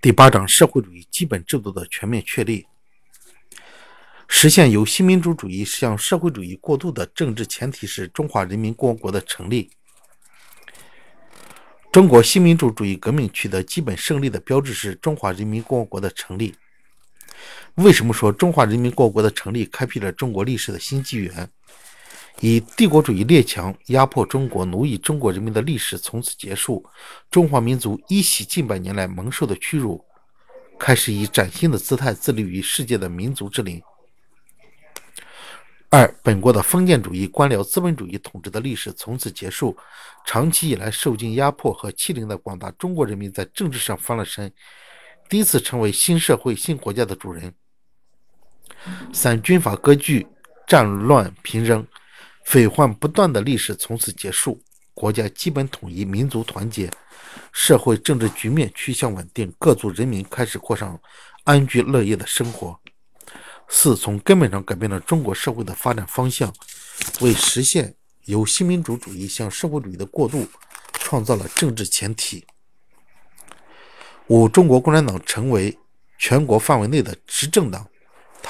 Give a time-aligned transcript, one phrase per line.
[0.00, 2.64] 第八章社会主义基本制度的全面确立，
[4.28, 9.72] 实现由新民主主义向社会主义过渡的政治前提是中华人民共和国的成立。
[11.90, 16.54] 中国新民主主义革命取得基本胜利的标志是中华人民共和国的成立。
[17.74, 21.50] 为什么说中华人民共和国的成立开辟了中国历史的新纪元？
[22.40, 26.84] 以帝国主义列强压迫中国、奴役中国人民的历史从此结束，
[27.30, 30.04] 中华民族一袭近百年来蒙受的屈辱，
[30.78, 33.82] 开始以崭新的姿态自立于世界的民族之林。
[35.90, 39.76] 二，本国的封建主义、官僚资本主义统治的历史从此结束，
[40.24, 44.52] 长期以来受尽压迫和欺凌的广大中国人民在政治上翻了身，
[45.28, 47.52] 第一次成为新社会、新国家的主人。
[49.12, 50.24] 三，军阀割据、
[50.68, 51.84] 战乱频仍。
[52.48, 54.58] 匪患不断的历史从此结束，
[54.94, 56.90] 国家基本统一，民族团结，
[57.52, 60.98] 社会政治局面趋向稳定，各族人民开始过上
[61.44, 62.80] 安居乐业的生活。
[63.68, 66.50] 四，从根本上改变了中国社会的发展方向，
[67.20, 70.48] 为实现由新民主主义向社会主义的过渡
[70.94, 72.42] 创造了政治前提。
[74.28, 75.78] 五，中国共产党成为
[76.16, 77.86] 全国范围内的执政党。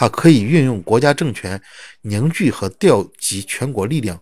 [0.00, 1.60] 它可以运用国家政权，
[2.02, 4.16] 凝聚和调集全国力量，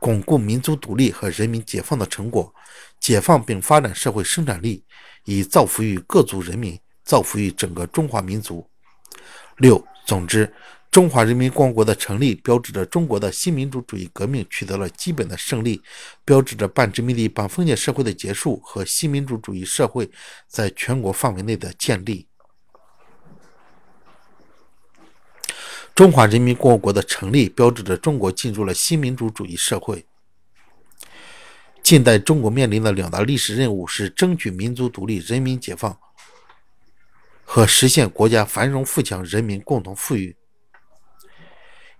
[0.00, 2.52] 巩固民族独立和人民解放的成果，
[2.98, 4.84] 解放并发展社会生产力，
[5.26, 8.68] 以造福于各族人民，造福于整个中华民族。
[9.58, 10.52] 六，总之，
[10.90, 15.80] 中华人民共和国的成立，标志着中国的新民主主义革命取得了基本的胜利，
[16.24, 20.10] 标志着半殖民地半封建社会的结束和新民主主义社会
[20.48, 22.26] 在全国范围内的建立。
[26.00, 30.06] 中华人民共和国的成立标志着中国进入了新民主主义社会。
[31.82, 35.94] 近代中国面临的两大历史任务是争取民族独立、人民解放，
[37.44, 40.34] 和实现国家繁荣富强、人民共同富裕。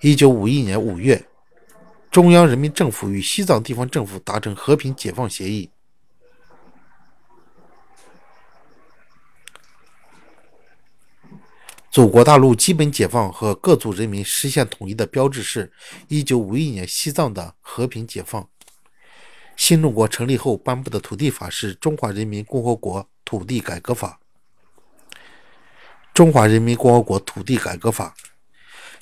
[0.00, 1.22] 一九五一年五月，
[2.10, 5.68] 中央人民政府与西藏地方政府达成和平解放协议。
[11.90, 15.72] 祖国大陆基本解放和各族人民实现统一的标志是
[16.08, 18.48] 1951年西藏的和平解放。
[19.56, 24.20] 新中国成立后颁布的土地法是《中华人民共和国土地改革法》。
[26.14, 28.14] 中华人民共和国土地改革法。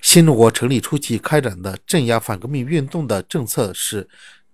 [0.00, 4.08] 新中国成立初期开展的镇压反革命运动的政策是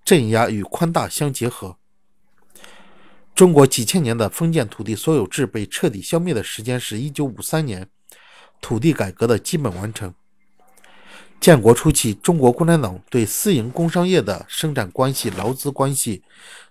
[0.05, 1.77] 镇压与宽大相结合。
[3.33, 7.89] 中国几千年的封建土地所有制被彻底消灭的时间是1953年。
[8.65, 10.15] 土地改革的基本完成。
[11.39, 16.23] 建国初期，中国共产党对私营工商业的生产关系、劳资关系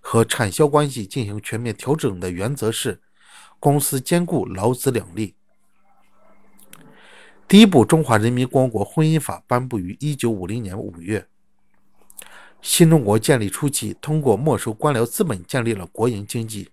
[0.02, 3.00] 和产销关系进行全面调整的原则是：
[3.60, 5.36] 公私兼顾、劳资两利。
[7.48, 11.28] 第一部《中华人民共和国婚姻法》颁布于1950年5月。
[12.64, 16.70] 新中国建立初期，通过没收官僚资本，建立了国营经济。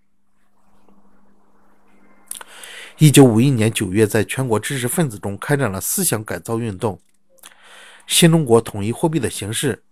[3.00, 7.00] 一九五一年九月，在全国知识分子中开展了思想改造运动。
[8.06, 9.82] 新中国统一货币的形式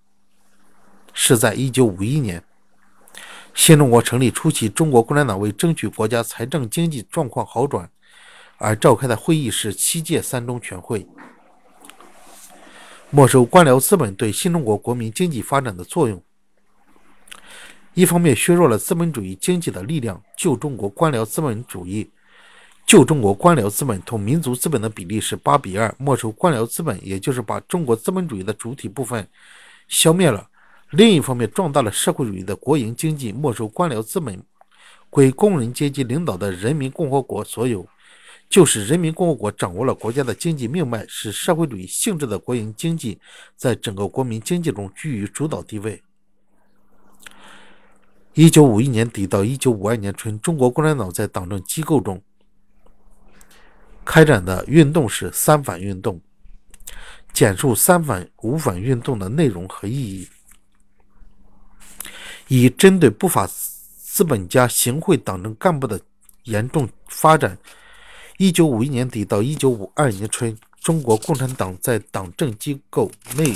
[1.15, 2.45] 是在一九五一年。
[3.55, 7.91] 新中国成立初期，中国共产党为争取国家财政经济状况好转
[8.59, 11.09] 而召开的会议是七届三中全会。
[13.09, 16.23] 没收官僚资本对新中国国民经济发展的作用，
[17.95, 22.11] 一方面削弱了资本主义经济的力量，旧中国官僚资本主义。
[22.89, 29.29] 旧中国官僚资本同民族资本的比例是八比二，没收官僚资本，也就是把中国资本主义的主体部分
[29.89, 30.49] 消灭了。
[30.93, 34.43] 另一方面，壮大了社会主义的国营经济，没收官僚资本，
[35.11, 37.87] 归工人阶级领导的人民共和国所有，
[38.49, 43.19] 就是人民共和国掌握了国家的经济命脉，使社会主义性质的国营经济
[43.55, 46.03] 在整个国民经济中居于主导地位。
[48.33, 52.23] 一九五一年底到一九五二年春，中国共产党在党政机构中。
[54.09, 56.19] 开展的运动是“三反”运动，
[57.35, 60.27] 简述“三反”“五反”运动的内容和意义，
[62.49, 66.01] 以针对不法资本家行贿党政干部的
[66.45, 67.59] 严重发展。
[68.39, 73.55] 一九五一年底到一九五二年春，中国共产党在党政机构内、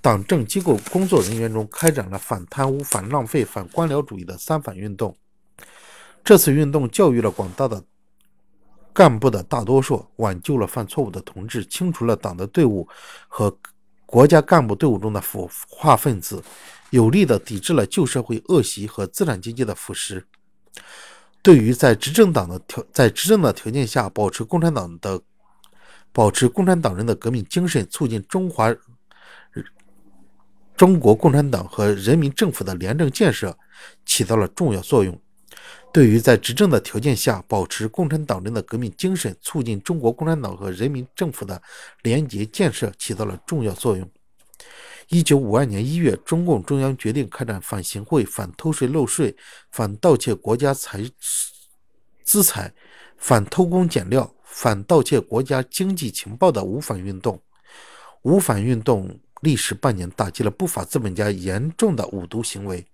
[0.00, 5.16] 党政机构工作人员中开展了反贪污、反浪费、反官僚主义的“三反”运动。
[6.24, 7.84] 这次运动教育了广大的。
[8.92, 12.88] 干部的大多数挽救了犯错误的同志，清除了党的队伍
[13.28, 13.56] 和
[14.04, 16.42] 国家干部队伍中的腐化分子，
[16.90, 20.22] 有力地抵制了旧社会恶习和资产阶级的腐蚀。
[21.42, 25.20] 对于在执政党的条在执政的条件下保持共产党的
[26.12, 28.74] 保持共产党人的革命精神，促进中华
[30.76, 33.56] 中国共产党和人民政府的廉政建设，
[34.04, 35.20] 起到了重要作用。
[35.98, 41.60] 对于在执政的条件下保持共产党人的革命精神，促进中国共产党和人民政府的
[42.04, 44.08] 廉洁建设，起到了重要作用。
[45.08, 49.36] 一九五二年一月，中共中央决定开展反行贿、反偷税漏税、
[49.72, 51.04] 反盗窃国家财
[52.22, 52.72] 资财、
[53.16, 57.42] 反偷工减料、反盗窃国家经济情报的五反运动。
[58.22, 62.86] 五反运动历时半年，打击了不法资本家严重的五毒行为。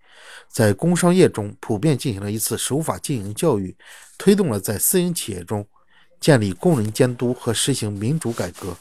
[0.49, 3.77] 在工商业中普遍进行了一次守法经营教育，
[4.17, 5.67] 推动了在私营企业中
[6.21, 8.77] 建立工人监督和实行民主改革。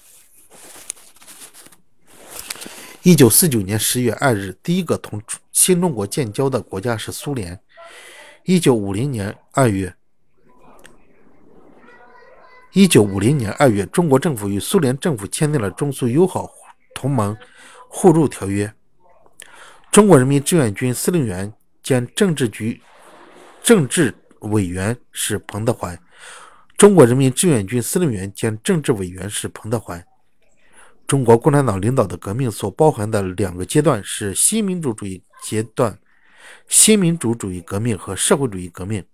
[3.02, 5.22] 一九四九年十月二日，第一个同
[5.52, 7.60] 新中国建交的国家是苏联。
[8.46, 9.94] 一九五零年二月，
[12.72, 16.50] 一九五零年二月，中国政府与苏联政府签订了中苏友好
[16.96, 17.36] 同盟
[17.90, 18.74] 互助条约。
[19.94, 21.54] 中国人民志愿军司令员
[21.84, 22.82] 兼政治局
[23.62, 25.96] 政治委员是彭德怀。
[26.76, 30.04] 中国人民志愿军司令员兼政治委员是彭德怀。
[31.06, 35.96] 中国共产党领导的革命所包含的两个阶段是新民主主义阶段、
[36.68, 39.06] 新民主主义革命和社会主义革命。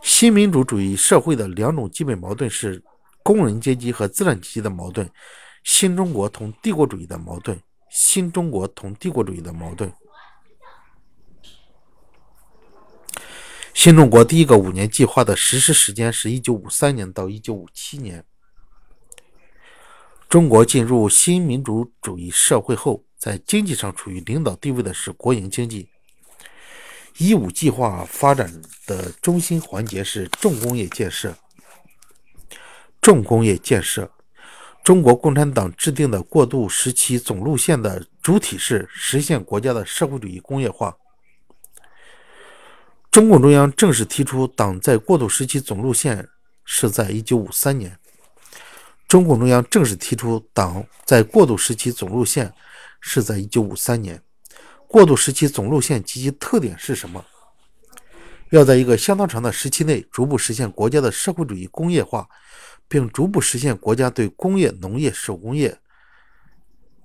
[0.00, 2.82] 新民主主义社会的两种基本矛盾是
[3.22, 5.06] 工人阶级和资产阶级的矛盾，
[5.62, 7.60] 新中国同帝国主义的矛盾。
[7.92, 9.92] 新中国同帝国主义的矛盾。
[13.74, 18.24] 新中国第一个五年计划的实施时间是一九五三年到一九五七年。
[20.26, 25.90] 中国进入新民主主义社会后，在经济上处于领导地位的是国营经济。
[27.18, 31.36] 一五计划发展的中心环节是重工业建设。
[33.02, 34.10] 重工业建设。
[34.84, 40.96] 中国共产党制定的过渡时期总路线的主体是实现国家的社会主义工业化。
[43.10, 46.28] 中共中央正式提出党在过渡时期总路线
[46.64, 47.96] 是在一九五三年。
[49.06, 52.52] 中共中央正式提出党在过渡时期总路线
[53.00, 54.20] 是在一九五三年。
[54.88, 57.24] 过渡时期总路线及其特点是什么？
[58.50, 62.28] 要在一个相当长的时期内逐步实现国家的社会主义工业化。
[62.92, 65.78] 并逐步实现国家对工业、农业、手工业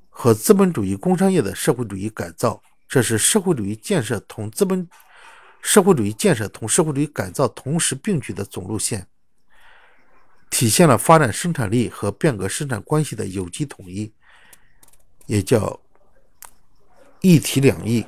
[0.10, 4.86] 和资本主义工商业的社会主义改造，这是社会主义建设同资本
[5.62, 9.08] 社会主义建设同社会主义改造同时并举的总路线，
[10.50, 14.12] 体现了发展生产力和变革生产关系的有机统一，
[15.26, 15.80] 也叫
[17.22, 18.06] 一体两翼。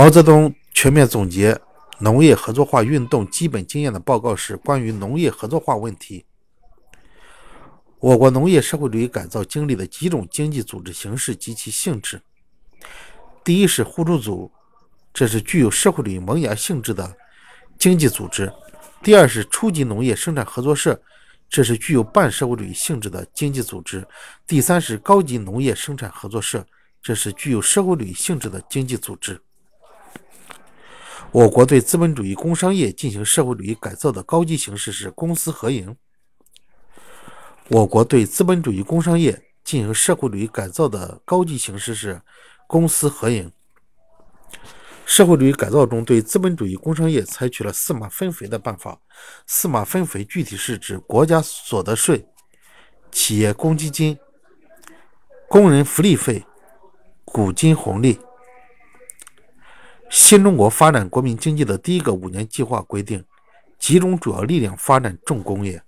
[0.00, 1.60] 毛泽东全面总结
[1.98, 6.24] 农业合作化运动基本经验的报告是关于农业合作化问题。
[7.98, 12.18] 我国农业社会主义改造经历的几种经济组织形式及其性质。
[13.44, 14.50] 第一是互助组，
[15.12, 17.14] 这是具有社会主义萌芽性质的
[17.78, 18.46] 经济组织；
[19.02, 20.98] 第二是初级农业生产合作社，
[21.50, 24.00] 这是具有半社会主义性质的经济组织；
[24.46, 26.66] 第三是高级农业生产合作社，
[27.02, 29.38] 这是具有社会主义性质的经济组织。
[31.32, 35.96] 我国对资本主义工商业进行社会主义改造的高级形式是公私合营。
[37.68, 42.20] 我国对资本主义工商业进行社会主义改造的高级形式是
[42.66, 43.52] 公私合营。
[45.06, 48.98] 社会主义改造中对资本主义工商业采取了四码分肥的办法。
[49.46, 52.26] 四码分肥具体是指国家所得税、
[53.12, 54.18] 企业公积金、
[55.48, 56.44] 工人福利费、
[57.24, 58.18] 股金红利。
[60.10, 63.24] 新中国发展国民经济的第一个五年计划规定，
[63.78, 65.80] 集中主要力量发展重工业。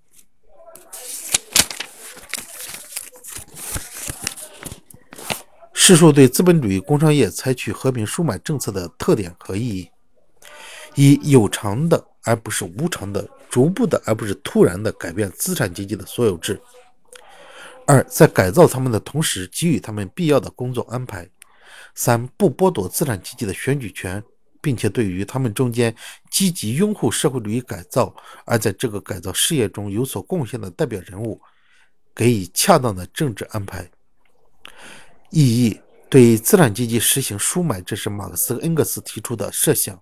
[5.73, 9.91] 试述对资本主义工商业采取和平输买政策的特点和意义：
[10.95, 16.55] 一、有偿的而不是无偿的，逐步的而不是突然的改变资产阶级的所有制；
[17.89, 21.29] 二、在改造他们的同时，给予他们必要的工作安排。
[21.95, 24.23] 三不剥夺资产阶级的选举权，
[24.61, 25.95] 并且对于他们中间
[26.31, 31.41] 积极拥护社会主义改造而在这个改造事业中有所贡献的代表人物，
[32.15, 33.91] 给予恰当的政治安排。
[35.31, 39.99] 意义对资产阶级实行输买，这是马克思、恩格斯提出的设想。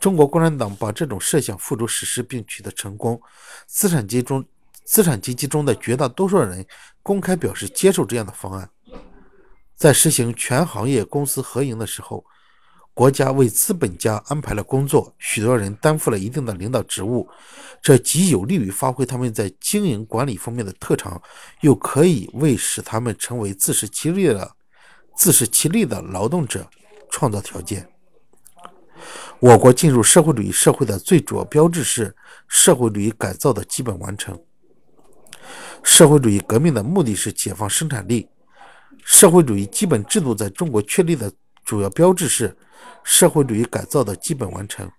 [0.00, 3.20] 中国共产党把这种设想付诸实施并取得成功。
[3.66, 4.44] 资产阶级中，
[4.84, 6.66] 资产阶级中的绝大多数人
[7.02, 8.68] 公开表示接受这样的方案。
[9.76, 12.24] 在实行全行业公司合营的时候，
[12.94, 17.28] 国家为资本家安排了工作，许多人担负了一定的领导职务，
[17.82, 21.20] 这既有利于发挥他们在经营管理方面的特长，
[21.62, 24.52] 又可以为使他们成为自食其力的、
[25.16, 26.70] 自食其力的劳动者
[27.10, 27.88] 创造条件。
[29.40, 32.14] 我国进入社会主义社会的最主要标志是
[32.46, 34.40] 社会主义改造的基本完成。
[35.82, 38.28] 社会主义革命的目的是解放生产力，
[39.04, 41.32] 社会主义基本制度在中国确立的
[41.64, 42.56] 主要标志是。
[43.04, 44.90] 社会主义改造的基本完成。